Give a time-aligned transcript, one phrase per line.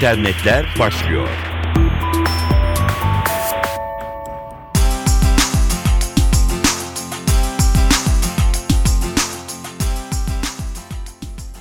[0.00, 1.28] İnternetler başlıyor.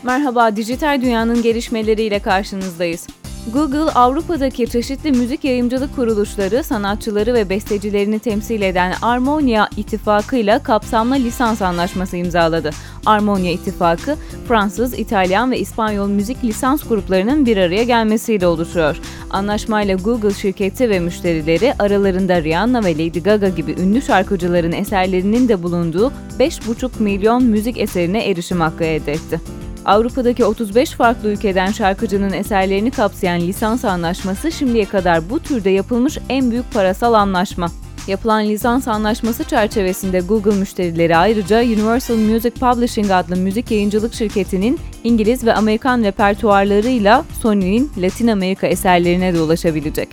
[0.04, 3.08] Merhaba, dijital dünyanın gelişmeleriyle karşınızdayız.
[3.48, 11.16] Google, Avrupa'daki çeşitli müzik yayımcılık kuruluşları, sanatçıları ve bestecilerini temsil eden Armonia İttifakı ile kapsamlı
[11.16, 12.70] lisans anlaşması imzaladı.
[13.06, 14.16] Armonia İttifakı,
[14.48, 18.98] Fransız, İtalyan ve İspanyol müzik lisans gruplarının bir araya gelmesiyle oluşuyor.
[19.30, 25.64] Anlaşmayla Google şirketi ve müşterileri aralarında Rihanna ve Lady Gaga gibi ünlü şarkıcıların eserlerinin de
[25.64, 29.59] bulunduğu 5,5 milyon müzik eserine erişim hakkı elde etti.
[29.86, 36.52] Avrupa'daki 35 farklı ülkeden şarkıcının eserlerini kapsayan lisans anlaşması şimdiye kadar bu türde yapılmış en
[36.52, 37.72] büyük parasal anlaşma.
[38.08, 45.46] Yapılan lisans anlaşması çerçevesinde Google müşterileri ayrıca Universal Music Publishing adlı müzik yayıncılık şirketinin İngiliz
[45.46, 50.10] ve Amerikan repertuarlarıyla Sony'nin Latin Amerika eserlerine de ulaşabilecek.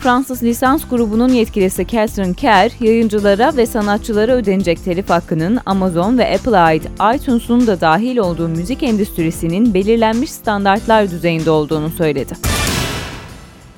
[0.00, 6.60] Fransız lisans grubunun yetkilisi Catherine Kerr, yayıncılara ve sanatçılara ödenecek telif hakkının Amazon ve Apple'a
[6.60, 6.82] ait
[7.14, 12.34] iTunes'un da dahil olduğu müzik endüstrisinin belirlenmiş standartlar düzeyinde olduğunu söyledi.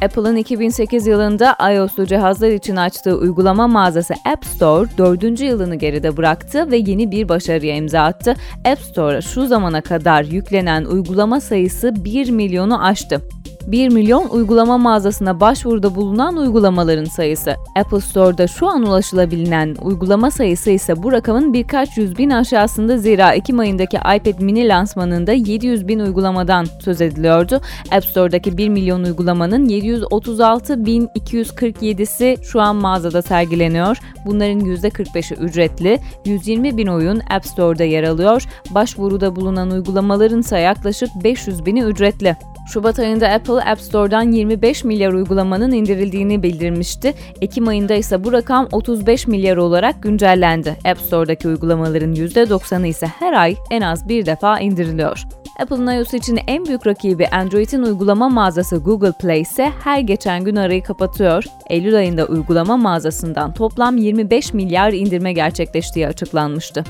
[0.05, 5.41] Apple'ın 2008 yılında iOS'lu cihazlar için açtığı uygulama mağazası App Store 4.
[5.41, 8.35] yılını geride bıraktı ve yeni bir başarıya imza attı.
[8.65, 13.21] App Store'a şu zamana kadar yüklenen uygulama sayısı 1 milyonu aştı.
[13.67, 17.55] 1 milyon uygulama mağazasına başvuruda bulunan uygulamaların sayısı.
[17.75, 23.33] Apple Store'da şu an ulaşılabilen uygulama sayısı ise bu rakamın birkaç yüz bin aşağısında zira
[23.33, 27.61] Ekim ayındaki iPad mini lansmanında 700 bin uygulamadan söz ediliyordu.
[27.91, 33.97] App Store'daki 1 milyon uygulamanın 736.247'si şu an mağazada sergileniyor.
[34.25, 38.43] Bunların %45'i ücretli, 120 bin oyun App Store'da yer alıyor.
[38.71, 42.35] Başvuruda bulunan uygulamaların ise yaklaşık 500 bini ücretli.
[42.65, 47.13] Şubat ayında Apple App Store'dan 25 milyar uygulamanın indirildiğini bildirmişti.
[47.41, 50.77] Ekim ayında ise bu rakam 35 milyar olarak güncellendi.
[50.85, 55.23] App Store'daki uygulamaların %90'ı ise her ay en az bir defa indiriliyor.
[55.59, 60.55] Apple'ın iOS için en büyük rakibi Android'in uygulama mağazası Google Play ise her geçen gün
[60.55, 61.43] arayı kapatıyor.
[61.69, 66.83] Eylül ayında uygulama mağazasından toplam 25 milyar indirme gerçekleştiği açıklanmıştı.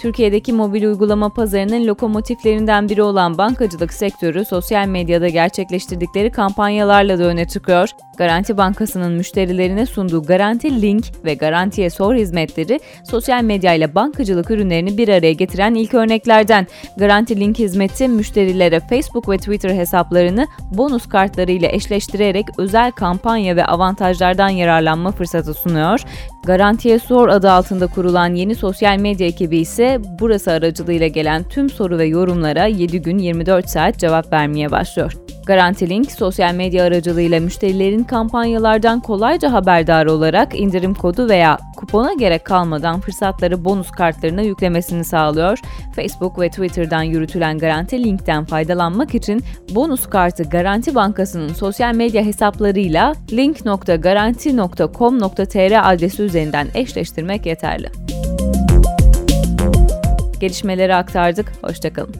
[0.00, 7.48] Türkiye'deki mobil uygulama pazarının lokomotiflerinden biri olan bankacılık sektörü sosyal medyada gerçekleştirdikleri kampanyalarla da öne
[7.48, 7.88] çıkıyor.
[8.18, 12.80] Garanti Bankası'nın müşterilerine sunduğu Garanti Link ve Garantiye Sor hizmetleri
[13.10, 16.66] sosyal medya ile bankacılık ürünlerini bir araya getiren ilk örneklerden.
[16.96, 23.64] Garanti Link hizmeti müşterilere Facebook ve Twitter hesaplarını bonus kartları ile eşleştirerek özel kampanya ve
[23.64, 26.00] avantajlardan yararlanma fırsatı sunuyor.
[26.44, 29.89] Garantiye Sor adı altında kurulan yeni sosyal medya ekibi ise
[30.20, 35.12] burası aracılığıyla gelen tüm soru ve yorumlara 7 gün 24 saat cevap vermeye başlıyor.
[35.46, 42.44] Garanti Link sosyal medya aracılığıyla müşterilerin kampanyalardan kolayca haberdar olarak indirim kodu veya kupona gerek
[42.44, 45.58] kalmadan fırsatları bonus kartlarına yüklemesini sağlıyor.
[45.96, 49.42] Facebook ve Twitter'dan yürütülen Garanti Link'ten faydalanmak için
[49.74, 58.09] bonus kartı Garanti Bankası'nın sosyal medya hesaplarıyla link.garanti.com.tr adresi üzerinden eşleştirmek yeterli.
[60.40, 61.52] Gelişmeleri aktardık.
[61.62, 62.14] Hoşçakalın.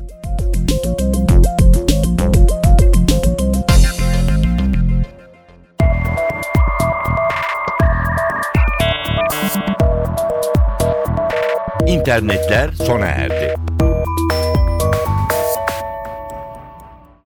[11.86, 13.49] İnternetler sona erdi.